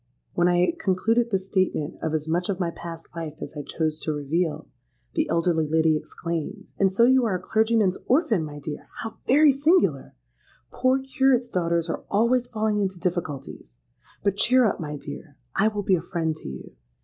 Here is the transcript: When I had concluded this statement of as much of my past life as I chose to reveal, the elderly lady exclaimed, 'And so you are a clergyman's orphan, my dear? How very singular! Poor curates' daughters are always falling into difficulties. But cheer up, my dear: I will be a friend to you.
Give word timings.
When 0.33 0.47
I 0.47 0.57
had 0.61 0.79
concluded 0.79 1.29
this 1.29 1.45
statement 1.45 1.97
of 2.01 2.15
as 2.15 2.27
much 2.27 2.49
of 2.49 2.59
my 2.59 2.71
past 2.71 3.07
life 3.15 3.39
as 3.39 3.53
I 3.55 3.61
chose 3.61 3.99
to 3.99 4.11
reveal, 4.11 4.65
the 5.13 5.29
elderly 5.29 5.67
lady 5.67 5.95
exclaimed, 5.95 6.65
'And 6.79 6.91
so 6.91 7.03
you 7.03 7.23
are 7.25 7.35
a 7.35 7.39
clergyman's 7.39 7.99
orphan, 8.07 8.43
my 8.43 8.57
dear? 8.57 8.87
How 9.03 9.17
very 9.27 9.51
singular! 9.51 10.15
Poor 10.71 10.97
curates' 10.97 11.49
daughters 11.49 11.87
are 11.87 12.03
always 12.09 12.47
falling 12.47 12.81
into 12.81 12.97
difficulties. 12.99 13.77
But 14.23 14.37
cheer 14.37 14.65
up, 14.65 14.79
my 14.79 14.97
dear: 14.97 15.37
I 15.55 15.67
will 15.67 15.83
be 15.83 15.95
a 15.97 16.01
friend 16.01 16.35
to 16.35 16.49
you. 16.49 16.71